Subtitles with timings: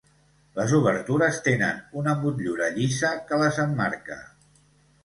[0.59, 4.21] Les obertures tenen una motllura llisa que les emmarca.